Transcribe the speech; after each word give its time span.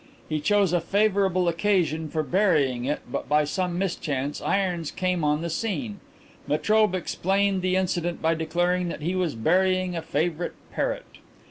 He 0.27 0.39
chose 0.39 0.73
a 0.73 0.81
favourable 0.81 1.47
occasion 1.47 2.09
for 2.09 2.23
burying 2.23 2.85
it, 2.85 3.01
but 3.11 3.29
by 3.29 3.43
some 3.43 3.77
mischance 3.77 4.41
Irons 4.41 4.89
came 4.89 5.23
on 5.23 5.43
the 5.43 5.49
scene. 5.51 5.99
Metrobe 6.47 6.95
explained 6.95 7.61
the 7.61 7.75
incident 7.75 8.19
by 8.19 8.33
declaring 8.33 8.87
that 8.87 9.03
he 9.03 9.13
was 9.13 9.35
burying 9.35 9.95
a 9.95 10.01
favourite 10.01 10.53
parrot. 10.73 11.05